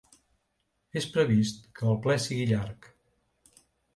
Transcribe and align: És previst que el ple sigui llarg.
És 1.01 1.07
previst 1.17 1.61
que 1.79 1.85
el 1.91 2.01
ple 2.07 2.17
sigui 2.25 2.47
llarg. 2.53 2.89